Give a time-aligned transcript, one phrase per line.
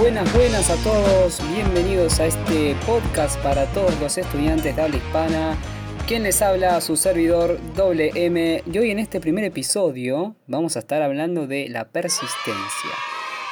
[0.00, 5.58] Buenas, buenas a todos, bienvenidos a este podcast para todos los estudiantes de habla hispana.
[6.08, 11.02] Quien les habla, su servidor WM, y hoy en este primer episodio vamos a estar
[11.02, 12.90] hablando de la persistencia.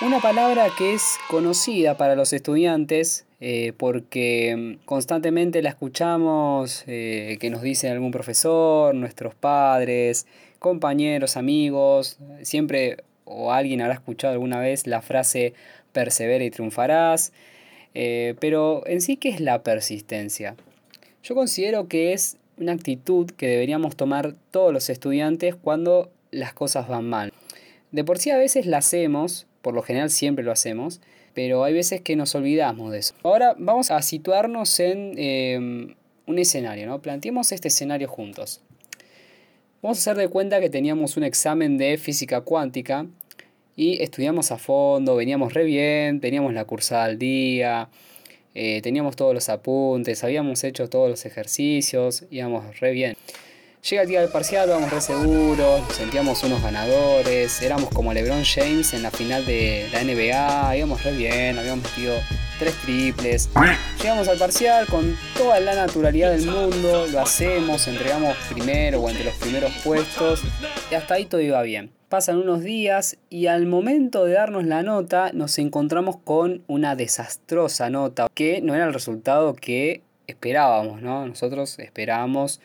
[0.00, 7.50] Una palabra que es conocida para los estudiantes eh, porque constantemente la escuchamos eh, que
[7.50, 10.26] nos dice algún profesor, nuestros padres,
[10.58, 15.55] compañeros, amigos, siempre o alguien habrá escuchado alguna vez la frase
[15.93, 17.32] persevera y triunfarás.
[17.95, 20.57] Eh, pero en sí, ¿qué es la persistencia?
[21.23, 26.89] Yo considero que es una actitud que deberíamos tomar todos los estudiantes cuando las cosas
[26.89, 27.32] van mal.
[27.93, 31.01] De por sí a veces la hacemos, por lo general siempre lo hacemos,
[31.35, 33.15] pero hay veces que nos olvidamos de eso.
[33.23, 35.95] Ahora vamos a situarnos en em,
[36.27, 37.01] un escenario, ¿no?
[37.01, 38.61] Planteemos este escenario juntos.
[39.81, 43.07] Vamos a hacer de cuenta que teníamos un examen de física cuántica
[43.77, 47.89] y estudiamos a fondo, veníamos re bien, teníamos la cursada al día,
[48.57, 53.17] eh, teníamos todos los apuntes, habíamos hecho todos los ejercicios, íbamos re bien.
[53.89, 58.92] Llega el día del parcial, vamos re seguros, sentíamos unos ganadores, éramos como LeBron James
[58.95, 62.17] en la final de la NBA, íbamos re bien, habíamos metido
[62.59, 63.48] tres triples.
[64.03, 69.25] Llegamos al parcial con toda la naturalidad del mundo, lo hacemos, entregamos primero o entre
[69.25, 70.42] los primeros puestos
[70.91, 71.91] y hasta ahí todo iba bien.
[72.09, 77.91] Pasan unos días y al momento de darnos la nota nos encontramos con una desastrosa
[77.91, 81.27] nota que no era el resultado que esperábamos, ¿no?
[81.27, 82.61] Nosotros esperábamos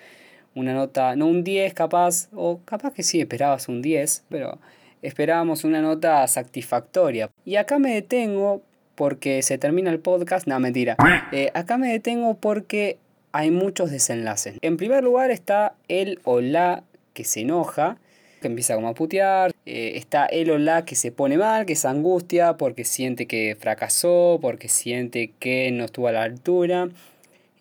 [0.55, 4.59] una nota, no un 10 capaz, o capaz que sí esperabas un 10, pero
[5.01, 7.29] esperábamos una nota satisfactoria.
[7.45, 8.61] Y acá me detengo
[8.95, 10.95] porque se termina el podcast, no mentira,
[11.31, 12.97] eh, acá me detengo porque
[13.31, 14.55] hay muchos desenlaces.
[14.61, 16.83] En primer lugar está el o la
[17.13, 17.97] que se enoja,
[18.41, 19.51] que empieza como a putear.
[19.65, 23.57] Eh, está el o la que se pone mal, que es angustia porque siente que
[23.59, 26.89] fracasó, porque siente que no estuvo a la altura.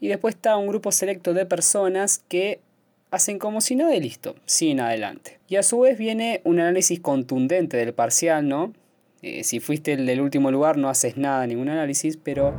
[0.00, 2.60] Y después está un grupo selecto de personas que
[3.10, 5.38] hacen como si no de listo, siguen adelante.
[5.48, 8.72] Y a su vez viene un análisis contundente del parcial, ¿no?
[9.24, 12.52] Eh, si fuiste el del último lugar no haces nada, ningún análisis, pero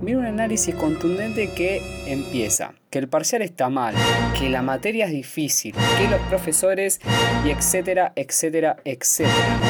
[0.00, 3.94] viene un análisis contundente que empieza, que el parcial está mal,
[4.38, 7.02] que la materia es difícil, que los profesores
[7.44, 9.60] y etcétera, etcétera, etcétera.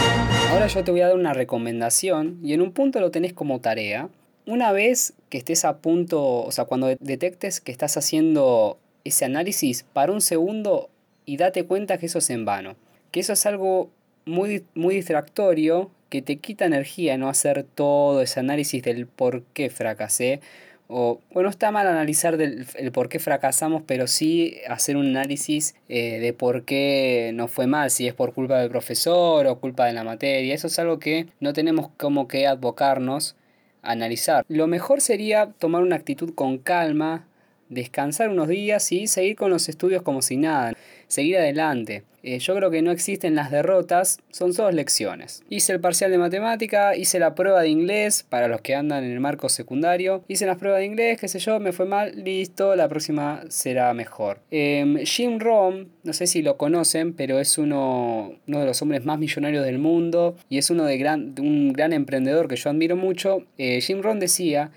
[0.52, 3.60] Ahora yo te voy a dar una recomendación y en un punto lo tenés como
[3.60, 4.08] tarea.
[4.46, 9.84] Una vez que estés a punto, o sea, cuando detectes que estás haciendo ese análisis,
[9.92, 10.90] para un segundo
[11.24, 12.76] y date cuenta que eso es en vano.
[13.10, 13.90] Que eso es algo
[14.26, 15.90] muy, muy distractorio
[16.22, 20.40] te quita energía no hacer todo ese análisis del por qué fracasé.
[20.88, 25.74] O, bueno, está mal analizar del, el por qué fracasamos, pero sí hacer un análisis
[25.88, 29.86] eh, de por qué nos fue mal, si es por culpa del profesor o culpa
[29.86, 30.54] de la materia.
[30.54, 33.34] Eso es algo que no tenemos como que advocarnos,
[33.82, 34.44] analizar.
[34.48, 37.26] Lo mejor sería tomar una actitud con calma,
[37.68, 40.74] descansar unos días y seguir con los estudios como si nada,
[41.08, 42.04] seguir adelante.
[42.22, 45.44] Eh, yo creo que no existen las derrotas, son solo lecciones.
[45.48, 49.12] Hice el parcial de matemática, hice la prueba de inglés para los que andan en
[49.12, 52.74] el marco secundario, hice las pruebas de inglés, qué sé yo, me fue mal, listo,
[52.74, 54.40] la próxima será mejor.
[54.50, 59.04] Em, Jim Rohn, no sé si lo conocen, pero es uno, uno de los hombres
[59.04, 62.96] más millonarios del mundo y es uno de, gran, un gran emprendedor que yo admiro
[62.96, 63.44] mucho.
[63.56, 64.72] Eh, Jim Rohn decía,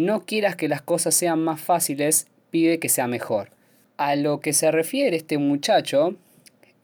[0.00, 3.50] no quieras que las cosas sean más fáciles, pide que sea mejor.
[3.96, 6.16] A lo que se refiere este muchacho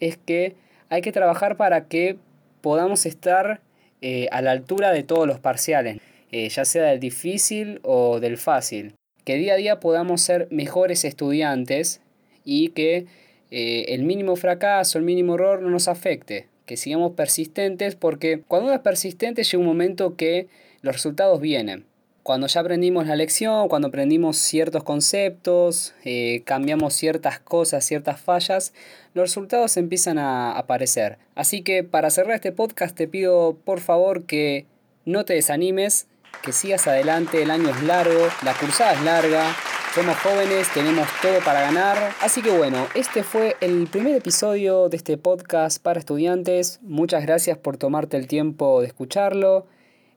[0.00, 0.54] es que
[0.88, 2.16] hay que trabajar para que
[2.60, 3.60] podamos estar
[4.02, 5.98] eh, a la altura de todos los parciales,
[6.30, 8.94] eh, ya sea del difícil o del fácil.
[9.24, 12.00] Que día a día podamos ser mejores estudiantes
[12.44, 13.06] y que
[13.50, 16.46] eh, el mínimo fracaso, el mínimo error no nos afecte.
[16.66, 20.48] Que sigamos persistentes porque cuando uno es persistente llega un momento que
[20.82, 21.84] los resultados vienen
[22.26, 28.72] cuando ya aprendimos la lección, cuando aprendimos ciertos conceptos, eh, cambiamos ciertas cosas, ciertas fallas,
[29.14, 31.18] los resultados empiezan a aparecer.
[31.36, 34.66] Así que para cerrar este podcast te pido por favor que
[35.04, 36.08] no te desanimes,
[36.42, 39.54] que sigas adelante, el año es largo, la cursada es larga,
[39.94, 42.12] somos jóvenes, tenemos todo para ganar.
[42.20, 46.80] Así que bueno, este fue el primer episodio de este podcast para estudiantes.
[46.82, 49.68] Muchas gracias por tomarte el tiempo de escucharlo.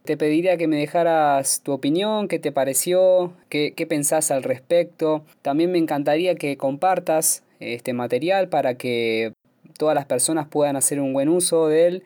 [0.10, 5.24] Te pediría que me dejaras tu opinión, qué te pareció, qué, qué pensás al respecto.
[5.44, 9.34] También me encantaría que compartas este material para que
[9.78, 12.04] todas las personas puedan hacer un buen uso de él,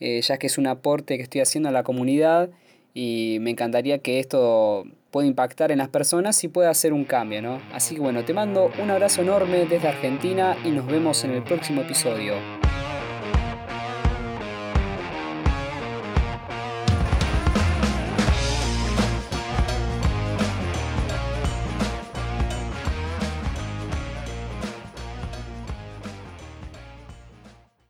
[0.00, 2.50] eh, ya que es un aporte que estoy haciendo a la comunidad
[2.92, 7.40] y me encantaría que esto pueda impactar en las personas y pueda hacer un cambio,
[7.40, 7.62] ¿no?
[7.72, 11.42] Así que bueno, te mando un abrazo enorme desde Argentina y nos vemos en el
[11.42, 12.34] próximo episodio.